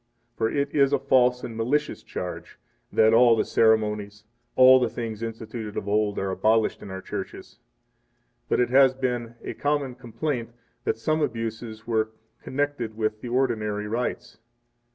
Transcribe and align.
8 0.33 0.37
For 0.39 0.49
it 0.49 0.73
is 0.73 0.93
a 0.93 0.97
false 0.97 1.43
and 1.43 1.55
malicious 1.55 2.01
charge 2.01 2.57
that 2.91 3.13
all 3.13 3.35
the 3.35 3.45
ceremonies, 3.45 4.23
all 4.55 4.79
the 4.79 4.89
things 4.89 5.21
instituted 5.21 5.77
of 5.77 5.87
old, 5.87 6.17
are 6.17 6.31
abolished 6.31 6.81
in 6.81 6.89
our 6.89 7.03
churches. 7.03 7.59
9 8.49 8.49
But 8.49 8.59
it 8.61 8.69
has 8.71 8.95
been 8.95 9.35
a 9.43 9.53
common 9.53 9.93
complaint 9.93 10.53
that 10.85 10.97
some 10.97 11.21
abuses 11.21 11.85
were 11.85 12.09
connected 12.41 12.97
with 12.97 13.21
the 13.21 13.29
ordinary 13.29 13.87
rites. 13.87 14.39